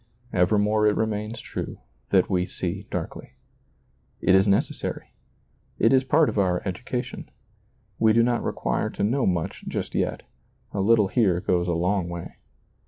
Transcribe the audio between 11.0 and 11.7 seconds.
here goes